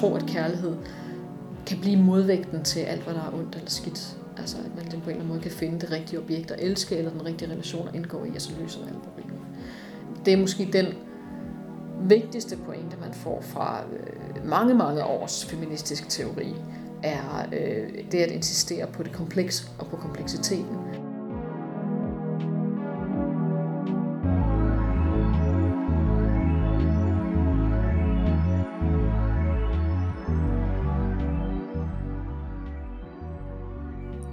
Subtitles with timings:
[0.00, 0.76] tro, at kærlighed
[1.66, 4.16] kan blive modvægten til alt, hvad der er ondt eller skidt.
[4.36, 6.96] Altså at man på en eller anden måde kan finde det rigtige objekt at elske,
[6.96, 9.40] eller den rigtige relation at indgå i, og så løser alle problemer.
[10.24, 10.86] Det er måske den
[12.02, 16.54] vigtigste pointe, man får fra øh, mange, mange års feministisk teori,
[17.02, 20.76] er øh, det at insistere på det komplekse og på kompleksiteten.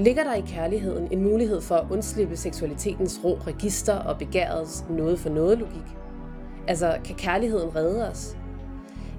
[0.06, 5.20] Ligger der i kærligheden en mulighed for at undslippe seksualitetens rå register og begærets noget
[5.20, 5.98] for noget logik?
[6.68, 8.38] Altså, kan kærligheden redde os?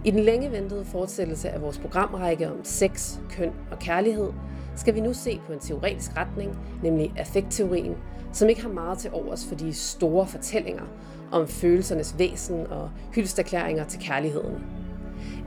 [0.04, 4.32] I den længe ventede fortsættelse af vores programrække om sex, køn og kærlighed,
[4.76, 7.95] skal vi nu se på en teoretisk retning, nemlig affektteorien,
[8.32, 10.84] som ikke har meget til overs for de store fortællinger
[11.32, 14.64] om følelsernes væsen og hyldsterklæringer til kærligheden.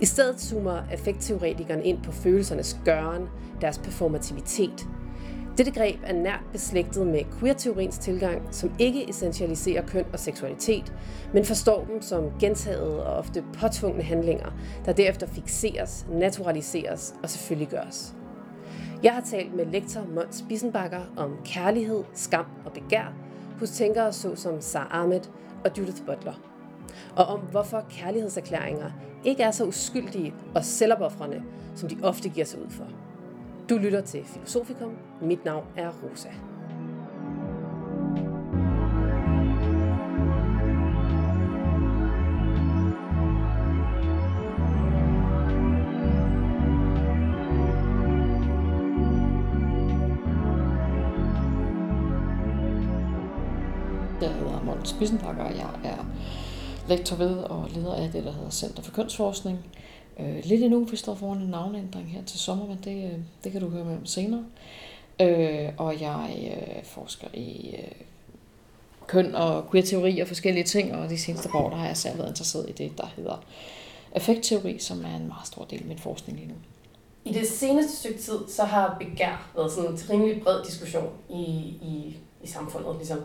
[0.01, 3.27] I stedet zoomer affektteoretikeren ind på følelsernes gøren,
[3.61, 4.87] deres performativitet,
[5.59, 10.93] dette greb er nært beslægtet med queer-teoriens tilgang, som ikke essentialiserer køn og seksualitet,
[11.33, 14.51] men forstår dem som gentagede og ofte påtvungne handlinger,
[14.85, 18.15] der derefter fixeres, naturaliseres og selvfølgelig gøres.
[19.03, 23.13] Jeg har talt med lektor Mons Bissenbakker om kærlighed, skam og begær
[23.59, 25.21] hos tænkere såsom Sar Ahmed
[25.65, 26.33] og Judith Butler.
[27.15, 28.91] Og om hvorfor kærlighedserklæringer
[29.25, 31.43] ikke er så uskyldige og selvopoffrende,
[31.75, 33.08] som de ofte giver sig ud for.
[33.69, 34.97] Du lytter til Filosofikum.
[35.21, 36.29] Mit navn er Rosa.
[54.21, 56.05] Jeg hedder Måns Bissenbakker, og jeg er
[56.87, 59.59] lektor ved og leder af det, der hedder Center for Kønsforskning
[60.19, 60.83] øh, lidt endnu.
[60.83, 63.85] Vi står foran en navneændring her til sommer, men det, øh, det kan du høre
[63.85, 64.45] med om senere.
[65.21, 67.91] Øh, og jeg øh, forsker i øh,
[69.07, 72.29] køn og queer-teori og forskellige ting, og de seneste år der har jeg selv været
[72.29, 73.43] interesseret i det, der hedder
[74.15, 76.55] effektteori, som er en meget stor del af min forskning lige nu.
[77.25, 81.43] I det seneste stykke tid, så har begær været sådan en rimelig bred diskussion i,
[81.81, 83.17] i, i samfundet, ligesom.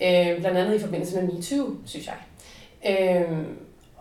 [0.00, 2.16] Øh, blandt andet i forbindelse med MeToo, synes jeg.
[2.88, 3.44] Øh,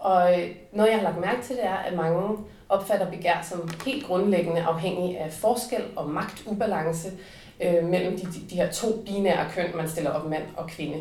[0.03, 2.37] og øh, noget, jeg har lagt mærke til, det er, at mange
[2.69, 7.11] opfatter begær som helt grundlæggende afhængig af forskel og magtubalance
[7.61, 10.97] øh, mellem de, de, de her to binære køn, man stiller op mand og kvinde.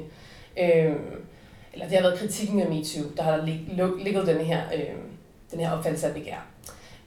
[0.59, 0.97] Øh,
[1.73, 3.45] eller det har været kritikken af MeToo, der har
[4.05, 4.95] ligget den her, øh,
[5.51, 6.47] den her opfattelse af begær.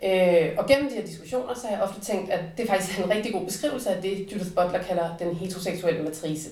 [0.04, 3.04] Øh, og gennem de her diskussioner, så har jeg ofte tænkt, at det faktisk er
[3.04, 6.50] en rigtig god beskrivelse af det, Judith Butler kalder den heteroseksuelle matrice.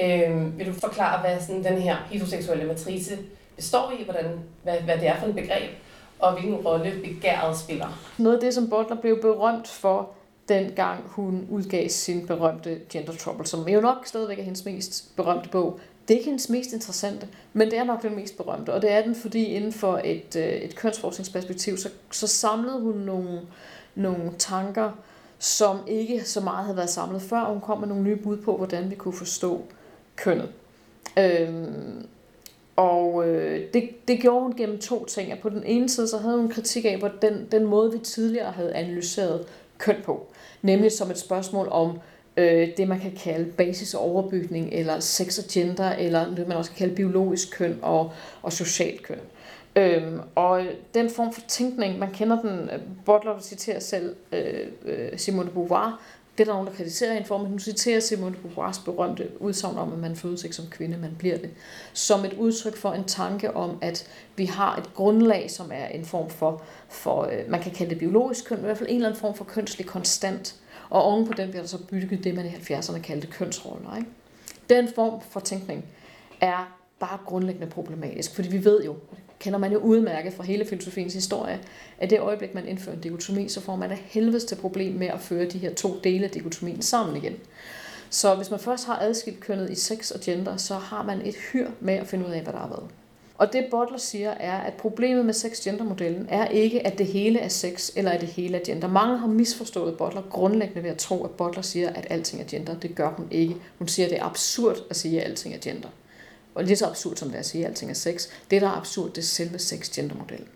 [0.00, 3.18] Øh, vil du forklare, hvad sådan den her heteroseksuelle matrice
[3.56, 4.24] består i, hvordan,
[4.62, 5.70] hvad, hvad det er for et begreb,
[6.18, 8.12] og hvilken rolle begæret spiller.
[8.18, 10.10] Noget af det, som Butler blev berømt for,
[10.48, 15.48] dengang hun udgav sin berømte Gender Trouble, som jo nok stadigvæk er hendes mest berømte
[15.48, 15.80] bog.
[16.08, 18.92] Det er ikke hendes mest interessante, men det er nok den mest berømte, og det
[18.92, 23.40] er den, fordi inden for et, øh, et kønsforskningsperspektiv, så, så samlede hun nogle,
[23.94, 24.90] nogle tanker,
[25.38, 28.36] som ikke så meget havde været samlet før, og hun kom med nogle nye bud
[28.36, 29.62] på, hvordan vi kunne forstå
[30.16, 30.48] kønnet.
[31.18, 32.06] Øhm,
[32.76, 35.32] og øh, det, det gjorde hun gennem to ting.
[35.32, 37.98] At på den ene side, så havde hun kritik af på den, den måde, vi
[37.98, 39.46] tidligere havde analyseret
[39.78, 40.26] køn på.
[40.62, 41.98] Nemlig som et spørgsmål om
[42.36, 46.70] øh, det, man kan kalde basis overbygning, eller sex og gender, eller det, man også
[46.70, 49.20] kan kalde biologisk køn og, og socialt køn.
[49.76, 50.62] Øhm, og
[50.94, 55.52] den form for tænkning, man kender den, øh, Butler citerer selv øh, øh Simone de
[55.52, 56.00] Beauvoir,
[56.38, 59.28] det er der nogen, der kritiserer hende for, men hun citerer Simone de Beauvoirs berømte
[59.40, 61.50] udsagn om, at man fødes ikke som kvinde, man bliver det,
[61.92, 66.04] som et udtryk for en tanke om, at vi har et grundlag, som er en
[66.04, 68.96] form for, for øh, man kan kalde det biologisk køn, men i hvert fald en
[68.96, 70.56] eller anden form for kønslig konstant.
[70.90, 73.96] Og oven på den bliver der så bygget det, man i 70'erne kaldte kønsroller.
[73.96, 74.08] Ikke?
[74.70, 75.84] Den form for tænkning
[76.40, 78.96] er bare grundlæggende problematisk, fordi vi ved jo,
[79.38, 81.60] kender man jo udmærket fra hele filosofiens historie,
[81.98, 85.06] at det øjeblik, man indfører en dikotomi, så får man et helvedes til problem med
[85.06, 87.34] at føre de her to dele af dikotomien sammen igen.
[88.10, 91.34] Så hvis man først har adskilt kønnet i sex og gender, så har man et
[91.52, 92.90] hyr med at finde ud af, hvad der har været.
[93.38, 97.48] Og det Butler siger er, at problemet med sex-gender-modellen er ikke, at det hele er
[97.48, 98.88] sex, eller at det hele er gender.
[98.88, 102.78] Mange har misforstået Butler grundlæggende ved at tro, at Butler siger, at alting er gender.
[102.78, 103.56] Det gør hun ikke.
[103.78, 105.88] Hun siger, at det er absurd at sige, at alting er gender
[106.56, 108.28] og lige så absurd som det er at sige, at alting er sex.
[108.50, 110.48] Det, der er absurd, det er selve sex-gender-modellen.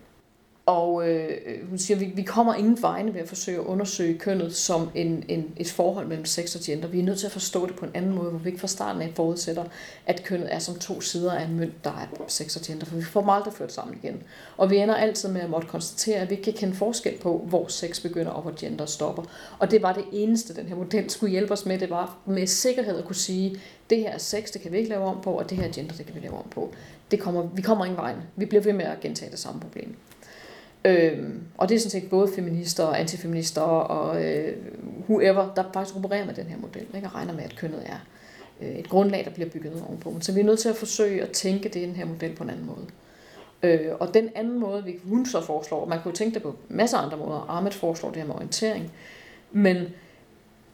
[0.71, 4.17] Og øh, hun siger, at vi, vi kommer ingen vegne ved at forsøge at undersøge
[4.17, 6.87] kønnet som en, en, et forhold mellem sex og gender.
[6.87, 8.67] Vi er nødt til at forstå det på en anden måde, hvor vi ikke fra
[8.67, 9.63] starten af forudsætter,
[10.05, 12.95] at kønnet er som to sider af en mønt, der er sex og gender, for
[12.95, 14.23] vi får dem aldrig ført sammen igen.
[14.57, 17.45] Og vi ender altid med at måtte konstatere, at vi ikke kan kende forskel på,
[17.47, 19.23] hvor sex begynder og hvor gender stopper.
[19.59, 21.79] Og det var det eneste, den her model skulle hjælpe os med.
[21.79, 23.59] Det var med sikkerhed at kunne sige,
[23.89, 25.71] det her er sex, det kan vi ikke lave om på, og det her er
[25.71, 26.73] gender, det kan vi lave om på.
[27.11, 28.21] Det kommer, vi kommer ingen vegne.
[28.35, 29.95] Vi bliver ved med at gentage det samme problem.
[30.85, 34.57] Øhm, og det er sådan set både feminister og antifeminister og øh,
[35.09, 37.07] whoever, der faktisk opererer med den her model, ikke?
[37.07, 38.05] og regner med, at kønnet er
[38.61, 40.15] øh, et grundlag, der bliver bygget ovenpå.
[40.21, 42.49] Så vi er nødt til at forsøge at tænke det den her model på en
[42.49, 42.87] anden måde.
[43.63, 46.97] Øh, og den anden måde, vi hun så foreslår, man kunne tænke det på masser
[46.97, 48.91] af andre måder, Ahmed foreslår det her med orientering,
[49.51, 49.85] men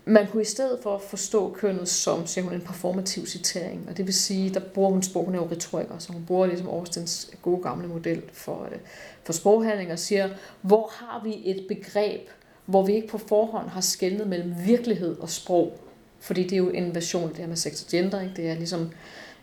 [0.08, 3.86] man kunne i stedet for forstå kønnet som, siger hun, en performativ citering.
[3.90, 6.46] Og det vil sige, der bruger hun sprog, hun er jo retoriker, så hun bruger
[6.46, 8.78] ligesom Austens gode gamle model for, øh,
[9.24, 10.30] for sproghandling og siger,
[10.62, 12.22] hvor har vi et begreb,
[12.66, 15.80] hvor vi ikke på forhånd har skældnet mellem virkelighed og sprog.
[16.20, 18.34] Fordi det er jo en version af det her med sex og gender, ikke?
[18.36, 18.90] det er ligesom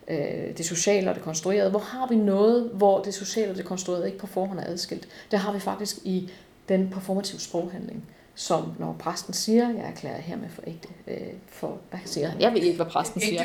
[0.08, 1.70] øh, det sociale og det konstruerede.
[1.70, 5.08] Hvor har vi noget, hvor det sociale og det konstruerede ikke på forhånd er adskilt?
[5.30, 6.30] Det har vi faktisk i
[6.68, 11.16] den performative sproghandling som når præsten siger, jeg erklærer hermed for ægte, øh,
[11.48, 12.40] for, hvad siger han?
[12.40, 13.42] Jeg ved ikke, hvad præsten siger.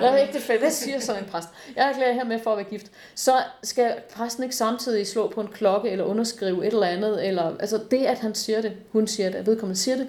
[0.00, 1.48] Jeg ved ikke, hvad siger sådan en præst?
[1.76, 2.86] Jeg erklærer hermed for at være gift.
[3.14, 3.32] Så
[3.62, 7.80] skal præsten ikke samtidig slå på en klokke, eller underskrive et eller andet, eller, altså
[7.90, 10.08] det, at han siger det, hun siger det, at vedkommende siger det,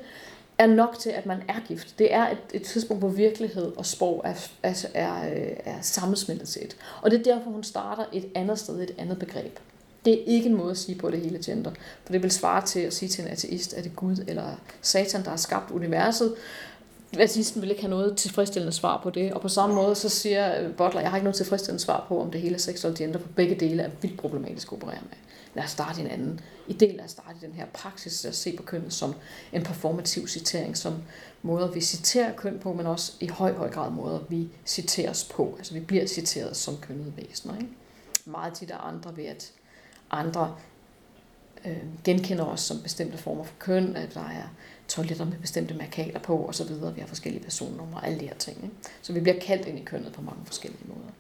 [0.57, 1.99] er nok til, at man er gift.
[1.99, 5.23] Det er et, et tidspunkt, hvor virkelighed og sprog er, er, er,
[5.65, 6.77] er sammensmeltet set.
[7.01, 9.59] Og det er derfor, hun starter et andet sted, et andet begreb.
[10.06, 11.71] Det er ikke en måde at sige på det hele gender.
[12.06, 14.56] For det vil svare til at sige til en ateist, at det er Gud eller
[14.81, 16.36] Satan, der har skabt universet.
[17.19, 19.33] Ateisten vil ikke have noget tilfredsstillende svar på det.
[19.33, 22.21] Og på samme måde så siger øh, Butler, jeg har ikke noget tilfredsstillende svar på,
[22.21, 25.01] om det hele er sex eller gender, for begge dele er vildt problematisk at operere
[25.01, 25.18] med.
[25.53, 26.39] Lad os starte en anden
[26.69, 29.15] idé, lad os starte den her praksis at se på kønnet som
[29.53, 30.94] en performativ citering, som
[31.42, 35.56] måder vi citerer køn på, men også i høj, høj grad måder vi citeres på.
[35.57, 37.56] Altså vi bliver citeret som kønnet væsener.
[37.56, 37.69] Ikke?
[38.25, 39.51] Meget tit er andre ved at
[40.11, 40.55] andre
[41.65, 44.53] øh, genkender os som bestemte former for køn, at der er
[44.87, 46.69] toiletter med bestemte markader på osv.
[46.95, 48.57] Vi har forskellige personnumre og alle de her ting.
[48.63, 48.75] Ikke?
[49.01, 51.11] Så vi bliver kaldt ind i kønnet på mange forskellige måder.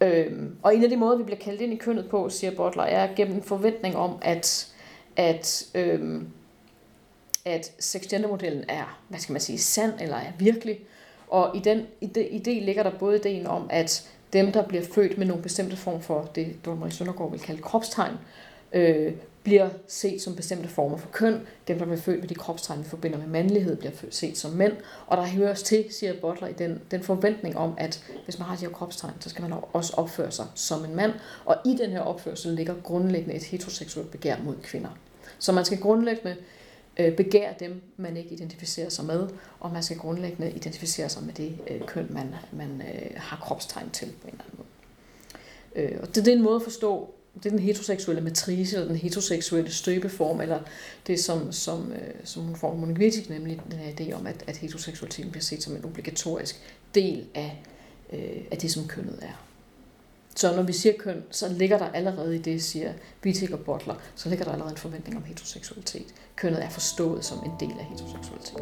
[0.00, 2.82] Øhm, og en af de måder, vi bliver kaldt ind i kønnet på, siger Butler,
[2.82, 4.72] er gennem en forventning om, at,
[5.16, 6.28] at, øhm,
[7.44, 10.80] at sexgendermodellen er, hvad skal man sige, sand eller er virkelig.
[11.28, 15.26] Og i den idé ligger der både ideen om, at dem, der bliver født med
[15.26, 18.14] nogle bestemte form for det, Dorte Søndergaard vil kalde kropstegn,
[18.72, 19.12] øh,
[19.42, 21.40] bliver set som bestemte former for køn.
[21.68, 24.72] Dem, der bliver født med de kropstegn, vi forbinder med mandlighed, bliver set som mænd.
[25.06, 28.56] Og der høres til, siger Butler, i den, den forventning om, at hvis man har
[28.56, 31.12] de her kropstegn, så skal man også opføre sig som en mand.
[31.44, 34.90] Og i den her opførsel ligger grundlæggende et heteroseksuelt begær mod kvinder.
[35.38, 36.36] Så man skal grundlæggende
[37.00, 39.28] øh, begære dem, man ikke identificerer sig med,
[39.60, 43.90] og man skal grundlæggende identificere sig med det øh, køn, man, man øh, har kropstegn
[43.90, 44.68] til på en eller anden måde.
[45.86, 48.88] Øh, og det, det er en måde at forstå, det er den heteroseksuelle matrice, eller
[48.88, 50.60] den heteroseksuelle støbeform, eller
[51.06, 54.56] det, som, som, øh, som hun får Monika nemlig den her idé om, at, at
[54.56, 56.60] heteroseksualiteten bliver set som en obligatorisk
[56.94, 57.62] del af,
[58.12, 59.49] øh, af det, som kønnet er.
[60.40, 62.92] Så når vi siger køn, så ligger der allerede i det, siger
[63.24, 66.06] Wittig og Butler, så ligger der allerede en forventning om heteroseksualitet.
[66.36, 68.58] Kønnet er forstået som en del af heteroseksualitet.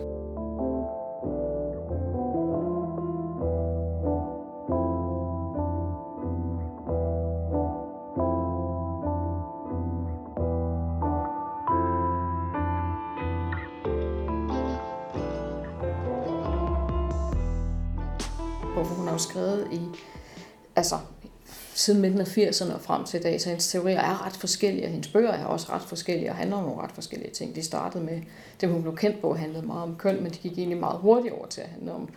[21.79, 24.85] Siden midten af 80'erne og frem til i dag, så hendes teorier er ret forskellige,
[24.85, 27.55] og hendes bøger er også ret forskellige og handler om nogle ret forskellige ting.
[27.55, 28.21] De startede med,
[28.61, 31.35] det hun blev kendt på, handlede meget om køn, men de gik egentlig meget hurtigt
[31.35, 32.09] over til at handle om,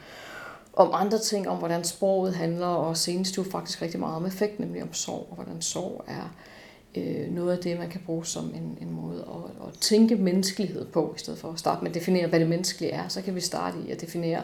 [0.73, 4.59] om andre ting, om hvordan sproget handler, og senest jo faktisk rigtig meget om effekt,
[4.59, 6.35] nemlig om sorg, og hvordan sorg er
[6.95, 10.85] øh, noget af det, man kan bruge som en, en måde at, at tænke menneskelighed
[10.85, 13.35] på, i stedet for at starte med at definere, hvad det menneskelige er, så kan
[13.35, 14.41] vi starte i at definere,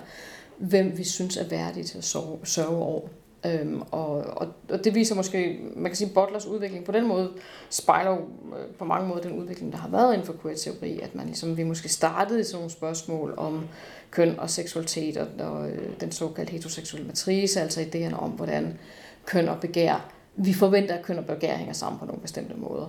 [0.57, 3.07] hvem vi synes er værdige til at sørge, sørge over.
[3.45, 7.31] Øhm, og, og, og det viser måske, man kan sige, Butlers udvikling på den måde
[7.69, 11.15] spejler jo øh, på mange måder den udvikling, der har været inden for queer-teori, at
[11.15, 13.67] man ligesom, vi måske startede i sådan nogle spørgsmål om
[14.11, 18.79] køn og seksualitet og, og øh, den såkaldte heteroseksuelle matrice, altså idéerne om, hvordan
[19.25, 22.87] køn og begær, vi forventer, at køn og begær hænger sammen på nogle bestemte måder.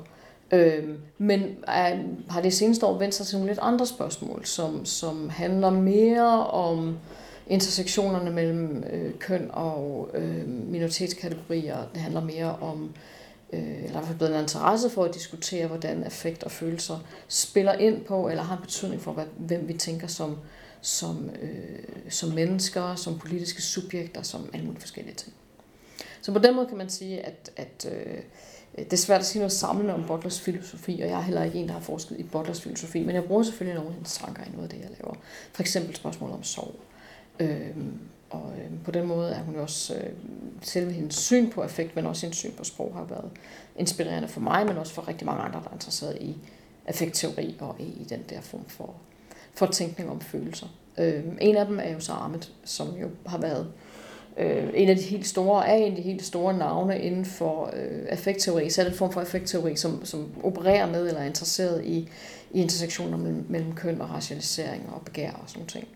[0.53, 4.85] Øhm, men øh, har det seneste år vendt sig til nogle lidt andre spørgsmål, som,
[4.85, 6.99] som handler mere om
[7.49, 11.77] intersektionerne mellem øh, køn og øh, minoritetskategorier.
[11.95, 12.95] Det handler mere om
[13.53, 16.99] øh, eller i hvert fald blevet en interesse for at diskutere, hvordan affekt og følelser
[17.29, 20.39] spiller ind på, eller har en betydning for, hvad, hvem vi tænker som,
[20.81, 25.33] som, øh, som mennesker, som politiske subjekter, som alle mulige forskellige ting.
[26.21, 28.19] Så på den måde kan man sige, at, at øh,
[28.85, 31.59] det er svært at sige noget samlende om Butlers filosofi, og jeg er heller ikke
[31.59, 34.43] en, der har forsket i Butlers filosofi, men jeg bruger selvfølgelig nogle af hendes tanker
[34.45, 35.15] i noget af det, jeg laver.
[35.53, 36.75] For eksempel spørgsmål om sorg.
[36.75, 36.98] Øh,
[37.41, 37.99] Øhm,
[38.31, 40.11] og øh, på den måde er hun jo også, øh,
[40.63, 43.31] selve hendes syn på affekt, men også hendes syn på sprog, har været
[43.77, 46.37] inspirerende for mig, men også for rigtig mange andre, der er interesseret i
[46.87, 48.95] affektteori og i, i den der form for,
[49.55, 50.67] for tænkning om følelser.
[50.99, 53.73] Øh, en af dem er jo så Ahmed, som jo har været
[54.37, 57.71] øh, en af de helt store, er en af de helt store navne inden for
[57.77, 61.27] øh, affektteori, så er det en form for affektteori, som, som opererer med eller er
[61.27, 62.09] interesseret i,
[62.51, 65.89] i intersektioner mellem, mellem køn og racialisering og begær og sådan ting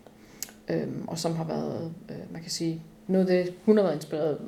[0.68, 3.94] øh, og som har været, øh, man kan sige, noget af det, hun har været
[3.94, 4.40] inspireret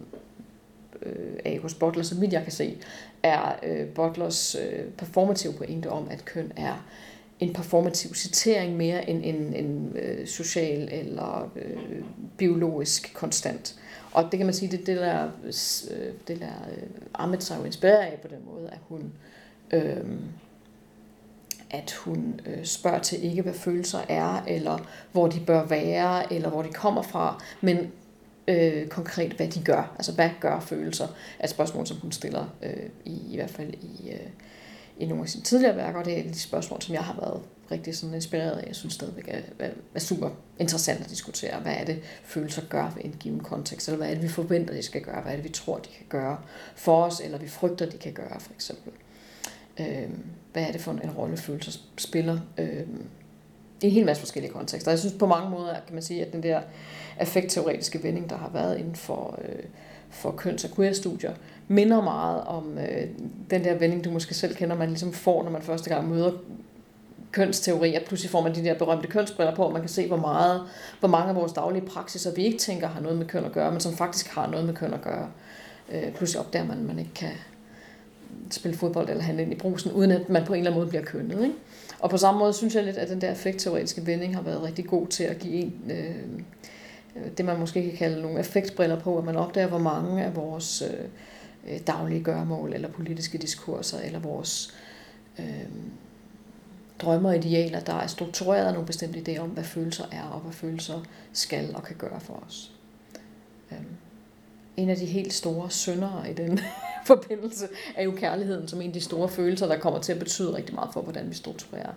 [1.03, 2.79] øh, af hos Butler, så vidt jeg kan se,
[3.23, 6.87] er øh, Butlers øh, performative pointe om, at køn er
[7.41, 12.03] en performativ citering mere end en, en øh, social eller øh,
[12.37, 13.81] biologisk konstant.
[14.13, 16.83] Og det kan man sige, det, det der, øh, det der øh,
[17.15, 19.13] Ahmed sig jo inspirerer af på den måde, at hun
[19.73, 20.05] øh,
[21.71, 24.79] at hun øh, spørger til ikke, hvad følelser er, eller
[25.13, 27.93] hvor de bør være, eller hvor de kommer fra, men
[28.49, 29.95] øh, konkret, hvad de gør.
[29.97, 31.07] Altså, hvad gør følelser?
[31.39, 34.29] Er et spørgsmål, som hun stiller, øh, i, i hvert fald i, øh,
[34.99, 37.43] i nogle af sine tidligere værker, og det er et spørgsmål, som jeg har været
[37.71, 38.67] rigtig sådan inspireret af.
[38.67, 41.61] Jeg synes stadigvæk er, er, er super interessant at diskutere.
[41.61, 43.89] Hvad er det, følelser gør ved en given kontekst?
[43.89, 45.23] Eller hvad er det, vi forventer, de skal gøre?
[45.23, 46.39] Hvad er det, vi tror, de kan gøre
[46.77, 47.21] for os?
[47.21, 48.93] Eller vi frygter, de kan gøre, for eksempel.
[49.81, 50.09] Øh,
[50.53, 52.83] hvad er det for en rolle følelser spiller øh,
[53.83, 54.91] i en hel masse forskellige kontekster.
[54.91, 56.61] Jeg synes på mange måder, kan man sige, at den der
[57.19, 59.65] affektteoretiske vending, der har været inden for, øh,
[60.11, 61.35] for køns- og queer-studier,
[61.69, 63.09] minder meget om øh,
[63.51, 66.33] den der vending, du måske selv kender, man ligesom får, når man første gang møder
[67.33, 70.17] kønsteori, at pludselig får man de der berømte kønsbriller på, og man kan se, hvor
[70.17, 70.63] meget,
[71.01, 73.71] hvor mange af vores daglige praksiser, vi ikke tænker har noget med køn at gøre,
[73.71, 75.31] men som faktisk har noget med køn at gøre.
[75.93, 77.31] Øh, pludselig opdager man, at man ikke kan,
[78.51, 80.89] spille fodbold eller handle ind i brusen, uden at man på en eller anden måde
[80.89, 81.43] bliver kønnet.
[81.43, 81.55] Ikke?
[81.99, 84.87] Og på samme måde synes jeg lidt, at den der effektteoretiske vending har været rigtig
[84.87, 86.41] god til at give en, øh,
[87.39, 90.83] det man måske kan kalde nogle effektbriller på, at man opdager, hvor mange af vores
[90.83, 94.75] øh, daglige gørmål, eller politiske diskurser, eller vores
[95.39, 95.69] øh,
[96.99, 100.41] drømmer og idealer, der er struktureret af nogle bestemte idéer om, hvad følelser er, og
[100.41, 102.73] hvad følelser skal og kan gøre for os.
[103.73, 103.79] Øh,
[104.77, 106.61] en af de helt store syndere i den
[107.07, 110.57] forbindelse er jo kærligheden som en af de store følelser, der kommer til at betyde
[110.57, 111.93] rigtig meget for, hvordan vi strukturerer.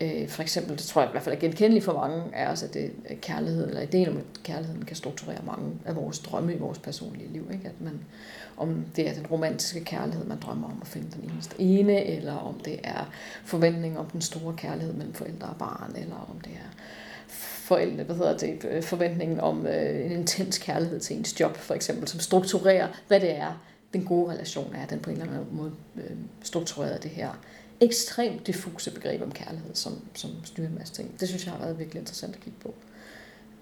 [0.00, 2.62] Øh, for eksempel, det tror jeg i hvert fald er genkendeligt for mange af os,
[2.62, 6.58] at det kærlighed, eller ideen om, at kærligheden kan strukturere mange af vores drømme i
[6.58, 7.48] vores personlige liv.
[7.52, 7.68] Ikke?
[7.68, 8.00] At man,
[8.56, 12.36] om det er den romantiske kærlighed, man drømmer om at finde den eneste ene, eller
[12.36, 13.10] om det er
[13.44, 16.82] forventning om den store kærlighed mellem forældre og barn, eller om det er
[17.70, 22.08] forældre, hvad hedder det, forventningen om øh, en intens kærlighed til ens job, for eksempel,
[22.08, 23.52] som strukturerer, hvad det er,
[23.92, 27.30] den gode relation er, den på en eller anden måde øh, struktureret det her
[27.80, 31.20] ekstremt diffuse begreb om kærlighed, som, som styrer en masse ting.
[31.20, 32.74] Det synes jeg har været virkelig interessant at kigge på.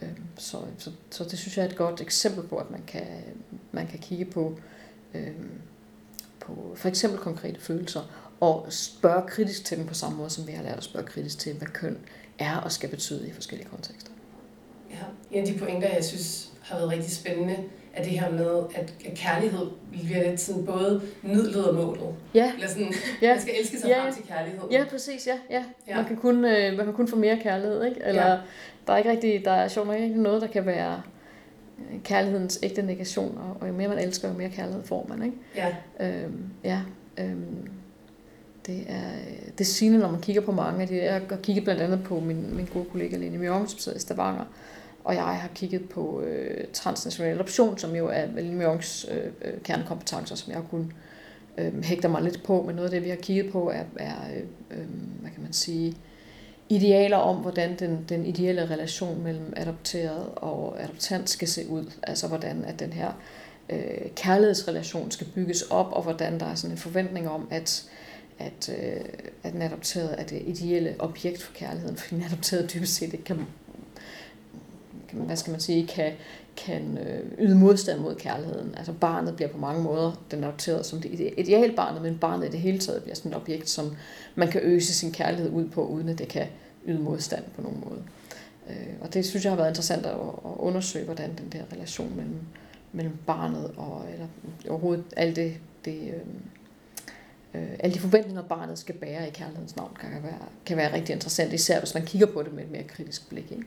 [0.03, 3.07] Øh, så, så, så det synes jeg er et godt eksempel på, at man kan,
[3.73, 4.59] man kan kigge på,
[5.15, 5.33] øh,
[6.41, 10.53] på for eksempel konkrete følelser, og spørge kritisk til dem på samme måde, som vi
[10.53, 11.99] har lært at spørge kritisk til, hvad køn
[12.39, 14.11] er og skal betyde i forskellige kontekster.
[14.91, 17.57] Ja, en af de pointer, jeg synes har været rigtig spændende,
[17.95, 22.15] er det her med, at kærlighed bliver lidt sådan både midlet og målet.
[22.35, 22.53] Ja.
[22.55, 22.93] Eller sådan,
[23.23, 23.33] ja.
[23.33, 24.05] man skal elske sig ja.
[24.05, 24.61] frem til kærlighed.
[24.71, 25.39] Ja, præcis, ja.
[25.51, 25.65] ja.
[25.89, 25.97] ja.
[25.97, 28.01] Man, kan kun, øh, man kan kun få mere kærlighed, ikke?
[28.05, 28.37] Eller ja.
[28.87, 31.03] der er ikke rigtig, der er sjovt nok ikke noget, der kan være
[31.79, 35.23] øh, kærlighedens ægte negation, og, og jo mere man elsker, jo mere kærlighed får man,
[35.23, 35.37] ikke?
[35.57, 35.75] Ja.
[36.01, 36.81] Øhm, ja,
[37.19, 37.69] øhm,
[38.67, 39.11] det er,
[39.59, 42.05] det er sigende, når man kigger på mange af de, jeg har kigget blandt andet
[42.05, 44.45] på min, min gode kollega Lene Mjørn, som sidder i Stavanger,
[45.05, 49.61] og jeg har kigget på øh, transnational adoption, som jo er Lene Mjørns øh, øh,
[49.63, 50.93] kernekompetencer, som jeg kun
[51.59, 54.15] øh, hægter mig lidt på, men noget af det, vi har kigget på, er, er
[54.37, 54.87] øh, øh,
[55.21, 55.97] hvad kan man sige,
[56.69, 61.93] idealer om, hvordan den, den ideelle relation mellem adopteret og adoptant skal se ud.
[62.03, 63.13] Altså hvordan at den her
[63.69, 67.89] øh, kærlighedsrelation skal bygges op, og hvordan der er sådan en forventning om, at
[68.39, 69.01] at, øh,
[69.43, 73.25] at den adopterede er det ideelle objekt for kærligheden, fordi den adopterede dybest set ikke
[73.25, 73.47] kan,
[75.09, 76.13] kan hvad skal man sige, kan,
[76.57, 78.75] kan øh, yde modstand mod kærligheden.
[78.77, 82.51] Altså barnet bliver på mange måder den adopteret som det ideelle barnet, men barnet i
[82.51, 83.97] det hele taget bliver sådan et objekt, som
[84.35, 86.47] man kan øse sin kærlighed ud på, uden at det kan
[86.87, 88.03] yde modstand på nogen måde.
[88.71, 92.17] Øh, og det synes jeg har været interessant at, at undersøge, hvordan den der relation
[92.17, 92.41] mellem,
[92.93, 94.27] mellem barnet og eller
[94.69, 96.21] overhovedet alt det, det øh,
[97.55, 101.13] øh, alle de forventninger, barnet skal bære i kærlighedens navn, kan være, kan være rigtig
[101.13, 103.53] interessant, især hvis man kigger på det med et mere kritisk blik.
[103.53, 103.65] Ikke?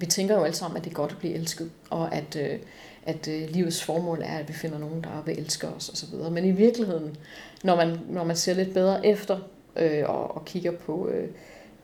[0.00, 2.58] Vi tænker jo alle sammen, at det er godt at blive elsket, og at, øh,
[3.02, 6.32] at øh, livets formål er, at vi finder nogen, der vil elske os osv.
[6.32, 7.16] Men i virkeligheden,
[7.64, 9.38] når man, når man ser lidt bedre efter
[9.76, 11.28] øh, og, og kigger på, øh,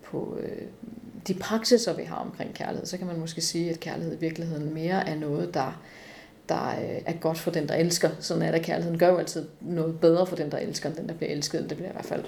[0.05, 0.63] på øh,
[1.29, 4.75] de praksiser, vi har omkring kærlighed, så kan man måske sige, at kærlighed i virkeligheden
[4.75, 5.81] mere er noget, der,
[6.49, 8.11] der øh, er godt for den, der elsker.
[8.21, 11.09] Sådan er det, kærligheden gør jo altid noget bedre for den, der elsker, end den,
[11.09, 11.67] der bliver elsket.
[11.69, 12.25] Det bliver i hvert fald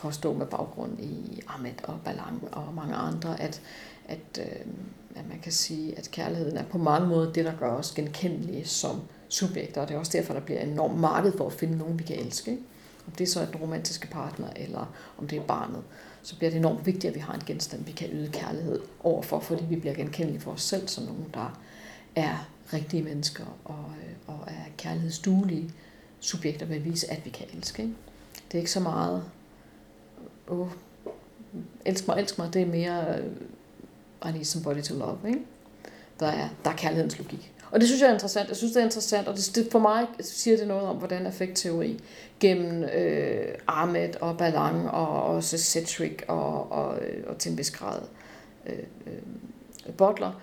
[0.00, 3.60] påstå med baggrund i Ahmed og Balang og mange andre, at,
[4.10, 4.66] at, øh,
[5.16, 8.64] at man kan sige, at kærligheden er på mange måder det, der gør os genkendelige
[8.64, 11.98] som subjekter, og det er også derfor, der bliver enormt marked for at finde nogen,
[11.98, 12.50] vi kan elske.
[12.50, 12.62] Ikke?
[13.06, 15.82] Om det er den romantiske partner, eller om det er barnet,
[16.22, 19.40] så bliver det enormt vigtigt, at vi har en genstand, vi kan yde kærlighed overfor,
[19.40, 21.60] fordi vi bliver genkendelige for os selv som nogen, der
[22.16, 25.70] er rigtige mennesker og, øh, og er kærlighedsduelige
[26.20, 27.82] subjekter ved at vise, at vi kan elske.
[27.82, 27.94] Ikke?
[28.48, 29.24] Det er ikke så meget,
[30.48, 30.68] åh,
[31.84, 33.26] elsk mig, elsk mig, det er mere, øh,
[34.24, 35.40] i need somebody to love, ikke?
[36.20, 37.52] Der er, der er kærlighedens logik.
[37.70, 38.48] Og det synes jeg er interessant.
[38.48, 41.26] Jeg synes, det er interessant, og det, det, for mig siger det noget om, hvordan
[41.26, 42.00] affektteori
[42.40, 47.70] gennem øh, Ahmed og Balang og også Sedgwick og, og, øh, og til en vis
[47.70, 48.00] grad
[48.66, 50.40] øh, øh, Butler,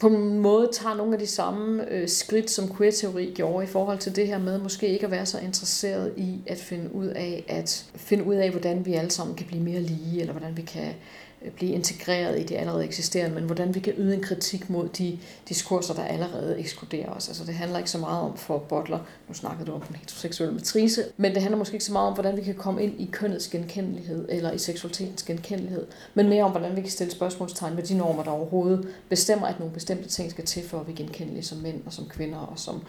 [0.00, 3.98] på en måde tager nogle af de samme øh, skridt, som queer-teori gjorde i forhold
[3.98, 7.44] til det her med måske ikke at være så interesseret i at finde ud af,
[7.48, 10.62] at finde ud af, hvordan vi alle sammen kan blive mere lige, eller hvordan vi
[10.62, 14.70] kan Øh, blive integreret i det allerede eksisterende, men hvordan vi kan yde en kritik
[14.70, 15.18] mod de
[15.48, 17.28] diskurser, der allerede ekskluderer os.
[17.28, 20.54] Altså det handler ikke så meget om for Butler, nu snakkede du om den heteroseksuelle
[20.54, 23.08] matrice, men det handler måske ikke så meget om, hvordan vi kan komme ind i
[23.12, 27.82] kønnets genkendelighed, eller i seksualitetens genkendelighed, men mere om, hvordan vi kan stille spørgsmålstegn med
[27.82, 30.96] de normer, der overhovedet bestemmer, at nogle bestemte ting skal til, for at vi er
[30.96, 32.82] genkendelige som mænd og som kvinder og som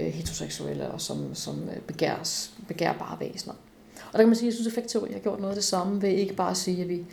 [0.00, 3.54] øh, heteroseksuelle og som, som øh, begærs, begærbare væsener.
[3.94, 5.64] Og der kan man sige, at jeg synes, at effektteori har gjort noget af det
[5.64, 7.04] samme ved ikke bare at sige, at vi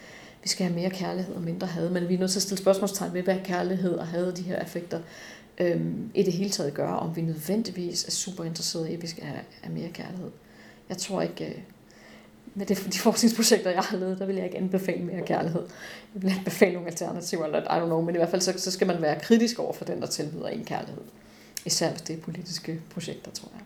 [0.44, 2.62] vi skal have mere kærlighed og mindre had, men vi er nødt til at stille
[2.62, 5.00] spørgsmålstegn ved, hvad kærlighed og had de her affekter
[5.58, 9.08] øhm, i det hele taget gør, om vi nødvendigvis er super interesserede i, at vi
[9.08, 10.32] skal have, have mere kærlighed.
[10.90, 11.56] Jeg tror ikke, øh,
[12.56, 15.62] med det, de forskningsprojekter, jeg har lavet, der vil jeg ikke anbefale mere kærlighed.
[16.14, 18.72] Jeg vil anbefale nogle alternativer, eller I don't know, men i hvert fald så, så
[18.72, 21.02] skal man være kritisk over for den, der tilbyder en kærlighed.
[21.66, 23.62] Især hvis det er politiske projekter, tror jeg.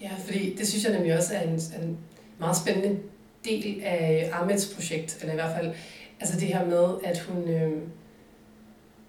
[0.00, 1.98] Ja, fordi det synes jeg nemlig også er en, en
[2.38, 2.98] meget spændende
[3.44, 5.74] del af Amets projekt, eller i hvert fald
[6.20, 7.72] Altså det her med, at hun, øh,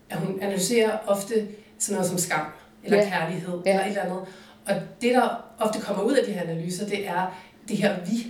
[0.09, 1.47] at hun analyserer ofte
[1.79, 2.45] sådan noget som skam,
[2.83, 3.09] eller ja.
[3.09, 3.69] kærlighed, ja.
[3.69, 4.21] eller et eller andet.
[4.65, 8.27] Og det, der ofte kommer ud af de her analyser, det er det her vi.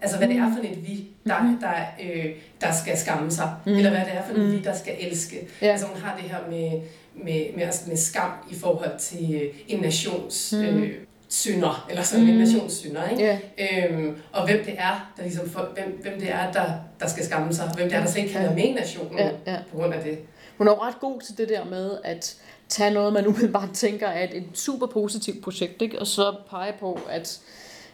[0.00, 1.58] Altså hvad det er for et vi, der, mm.
[1.60, 2.26] der, øh,
[2.60, 3.72] der skal skamme sig, mm.
[3.72, 4.52] eller hvad det er for et mm.
[4.52, 5.48] vi, der skal elske.
[5.62, 5.66] Ja.
[5.66, 6.80] Altså hun har det her med,
[7.14, 10.62] med, med, med skam i forhold til øh, en nations mm.
[10.62, 10.94] øh,
[11.34, 12.30] synder, eller sådan mm.
[12.30, 13.40] en nationssynder, ikke?
[13.58, 13.94] Yeah.
[13.94, 16.64] Øhm, og hvem det er, der ligesom for, hvem, hvem det er, der,
[17.00, 19.18] der skal skamme sig, hvem det er, der slet ikke kan være med i nationen
[19.18, 19.56] ja, ja.
[19.70, 20.18] på grund af det.
[20.58, 22.36] Hun er ret god til det der med at
[22.68, 25.98] tage noget, man umiddelbart tænker er et, et super positivt projekt, ikke?
[25.98, 27.40] og så pege på, at,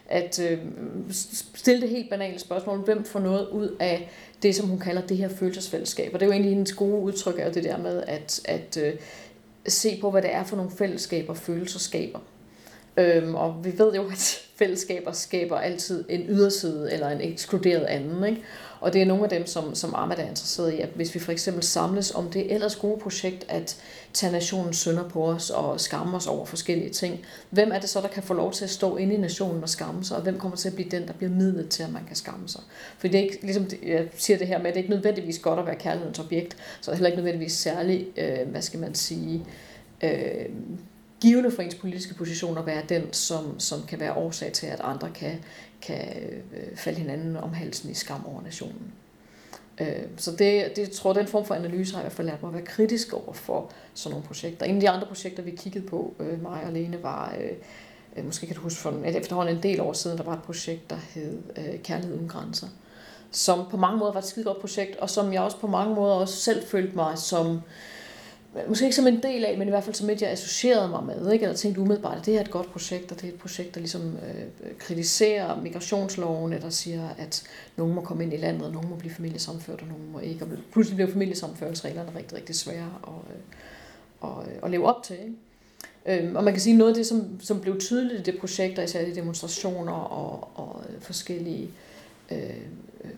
[0.09, 0.59] at øh,
[1.55, 4.09] stille det helt banale spørgsmål, hvem får noget ud af
[4.43, 6.13] det, som hun kalder det her følelsesfællesskab.
[6.13, 8.93] Og det er jo egentlig hendes gode udtryk af det der med at, at øh,
[9.67, 12.19] se på, hvad det er for nogle fællesskaber, følelser skaber.
[12.97, 18.23] Øhm, og vi ved jo, at fællesskaber skaber altid en yderside eller en ekskluderet anden.
[18.23, 18.41] Ikke?
[18.81, 21.19] Og det er nogle af dem, som, som Ahmed er interesseret i, at hvis vi
[21.19, 23.77] for eksempel samles om det ellers gode projekt, at
[24.13, 28.01] tage nationen sønder på os og skamme os over forskellige ting, hvem er det så,
[28.01, 30.39] der kan få lov til at stå inde i nationen og skamme sig, og hvem
[30.39, 32.61] kommer til at blive den, der bliver midlet til, at man kan skamme sig?
[32.97, 35.39] For det er ikke, ligesom jeg siger det her med, at det er ikke nødvendigvis
[35.39, 38.79] godt at være kærlighedens objekt, så er det heller ikke nødvendigvis særlig, øh, hvad skal
[38.79, 39.45] man sige,
[40.03, 40.45] øh,
[41.21, 44.79] givende for ens politiske position at være den, som, som kan være årsag til, at
[44.79, 45.43] andre kan,
[45.81, 46.07] kan
[46.53, 48.93] øh, falde hinanden om halsen i skam over nationen.
[49.81, 50.39] Øh, så det,
[50.75, 52.65] det jeg tror den form for analyse har i hvert fald lært mig at være
[52.65, 54.65] kritisk over for sådan nogle projekter.
[54.65, 57.35] En af de andre projekter, vi kiggede på, øh, mig og Lene, var,
[58.23, 60.97] måske kan du huske for efterhånden en del år siden, der var et projekt, der
[61.13, 61.37] hed
[61.83, 62.67] Kærlighed uden grænser,
[63.31, 65.95] som på mange måder var et skide godt projekt, og som jeg også på mange
[65.95, 67.61] måder også selv følte mig som øh,
[68.67, 71.03] måske ikke som en del af, men i hvert fald som et, jeg associerede mig
[71.03, 71.43] med, ikke?
[71.43, 73.75] eller tænkte umiddelbart, at det her er et godt projekt, og det er et projekt,
[73.75, 77.43] der ligesom øh, kritiserer migrationsloven, der siger, at
[77.75, 80.45] nogen må komme ind i landet, og nogen må blive familiesamført, og nogen må ikke.
[80.45, 85.15] Og pludselig bliver familiesamføringsreglerne rigtig, rigtig svære at, øh, at, øh, at leve op til.
[85.19, 85.35] Ikke?
[86.05, 88.77] Øhm, og man kan sige, noget af det, som, som blev tydeligt i det projekt,
[88.77, 91.69] og især i demonstrationer og, og forskellige
[92.31, 92.39] øh,
[93.03, 93.11] øh,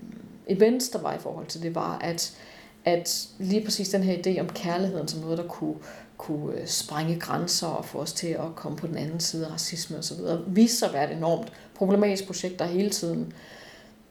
[0.47, 2.37] events, der var i forhold til det, var, at
[2.85, 5.75] at lige præcis den her idé om kærligheden som noget, der kunne,
[6.17, 9.51] kunne øh, sprænge grænser og få os til at komme på den anden side af
[9.51, 10.17] racisme osv.,
[10.47, 13.33] viste sig at være et enormt problematisk projekt, der hele tiden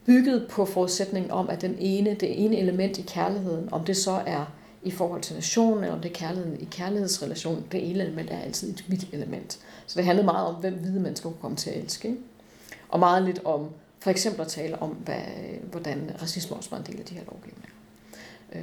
[0.05, 4.11] bygget på forudsætningen om, at den ene, det ene element i kærligheden, om det så
[4.11, 4.45] er
[4.83, 8.39] i forhold til nationen, eller om det er kærligheden i kærlighedsrelation, det ene element er
[8.39, 9.59] altid et hvidt element.
[9.87, 12.07] Så det handlede meget om, hvem hvide mennesker kunne komme til at elske.
[12.07, 12.19] Ikke?
[12.89, 16.77] Og meget lidt om, for eksempel at tale om, hvad, øh, hvordan racisme også var
[16.77, 17.72] en del af de her lovgivninger.
[18.55, 18.61] Øh,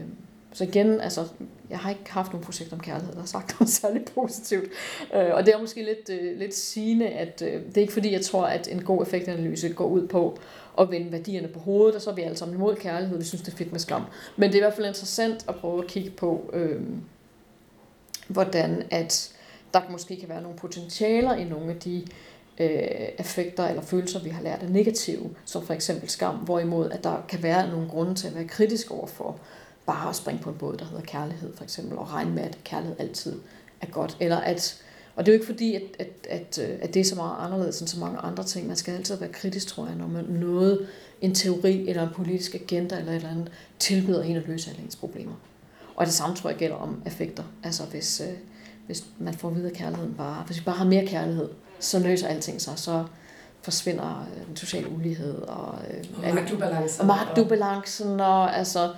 [0.53, 1.27] så igen, altså,
[1.71, 4.69] jeg har ikke haft nogen projekt om kærlighed, der har sagt noget særligt positivt.
[5.15, 8.13] Øh, og det er måske lidt, øh, lidt sigende, at øh, det er ikke fordi,
[8.13, 10.39] jeg tror, at en god effektanalyse går ud på
[10.79, 13.43] at vende værdierne på hovedet, og så er vi alle sammen imod kærlighed, vi synes,
[13.43, 14.03] det er fedt med skam.
[14.37, 16.81] Men det er i hvert fald interessant at prøve at kigge på, øh,
[18.29, 19.33] hvordan at
[19.75, 22.07] der måske kan være nogle potentialer i nogle af de
[22.61, 27.05] øh, effekter eller følelser, vi har lært er negative, som for eksempel skam, hvorimod at
[27.05, 29.39] der kan være nogle grunde til at være kritisk overfor
[29.93, 32.59] bare at springe på en båd, der hedder kærlighed for eksempel, og regne med, at
[32.65, 33.41] kærlighed altid
[33.81, 34.83] er godt, eller at
[35.17, 37.37] og det er jo ikke fordi, at, at, at, øh, at det er så meget
[37.39, 38.67] anderledes end så mange andre ting.
[38.67, 40.87] Man skal altid være kritisk, tror jeg, når man noget,
[41.21, 44.83] en teori eller en politisk agenda eller et eller andet, tilbyder en at løse alle
[44.83, 45.33] ens problemer.
[45.97, 47.43] Og det samme tror jeg gælder om effekter.
[47.63, 48.37] Altså hvis, øh,
[48.87, 51.49] hvis man får videre kærligheden bare, hvis vi bare har mere kærlighed,
[51.81, 53.05] så løser alting sig, så
[53.63, 57.01] forsvinder øh, den sociale ulighed og, øh, og magtubalancen.
[57.01, 58.93] Og magtubalancen og altså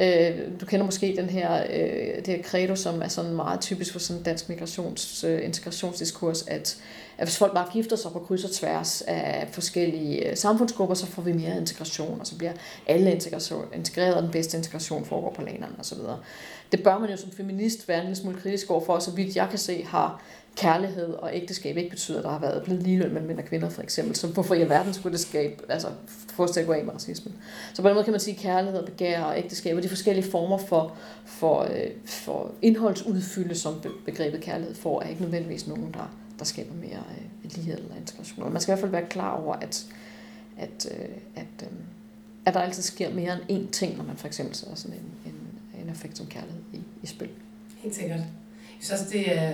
[0.00, 3.92] Øh, du kender måske den her, øh, det her credo, som er sådan meget typisk
[3.92, 6.78] for sådan dansk migrations, øh, integrationsdiskurs, at,
[7.18, 11.06] at hvis folk bare gifter sig på kryds og tværs af forskellige øh, samfundsgrupper, så
[11.06, 12.52] får vi mere integration, og så bliver
[12.86, 15.98] alle integration, integreret, og den bedste integration foregår på lanerne osv.
[16.72, 19.36] Det bør man jo som feminist være en lille smule kritisk overfor, og så vidt
[19.36, 20.22] jeg kan se, har
[20.56, 23.68] kærlighed og ægteskab ikke betyder, at der har været blevet ligeløn mellem mænd og kvinder,
[23.68, 24.16] for eksempel.
[24.16, 25.88] Så hvorfor i alverden skulle det skabe, altså
[26.28, 27.34] få os til at gå af med racismen?
[27.74, 30.30] Så på den måde kan man sige, at kærlighed, begær og ægteskab og de forskellige
[30.30, 36.14] former for, for, øh, for indholdsudfylde, som begrebet kærlighed får, er ikke nødvendigvis nogen, der,
[36.38, 38.42] der skaber mere øh, lighed eller integration.
[38.42, 39.86] Og man skal i hvert fald være klar over, at,
[40.58, 41.68] at, øh, at, øh,
[42.44, 45.32] at der altid sker mere end én ting, når man for eksempel sætter sådan en,
[45.32, 45.40] en,
[45.82, 47.28] en effekt som kærlighed i, i spil.
[47.78, 48.18] Helt sikkert.
[48.18, 48.26] Jeg
[48.80, 49.52] synes også, det er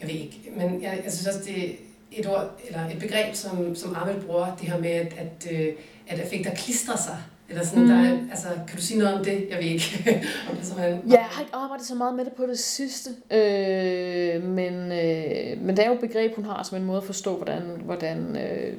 [0.00, 1.74] jeg ved ikke, men jeg, jeg synes også, det er
[2.12, 5.74] et ord, eller et begreb, som, som Ahmed bruger, det her med, at, at, øh,
[6.08, 7.18] at effekter klistrer sig.
[7.50, 7.88] Eller sådan, mm.
[7.88, 9.46] der er, altså, kan du sige noget om det?
[9.50, 9.86] Jeg ved ikke.
[10.50, 10.80] om det så en...
[10.80, 13.10] Ja, jeg har ikke arbejdet så meget med det på det sidste.
[13.30, 17.04] Øh, men, øh, men det er jo et begreb, hun har som en måde at
[17.04, 18.74] forstå, hvordan, hvordan øh,